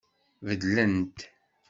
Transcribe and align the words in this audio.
Beddlent 0.45 1.17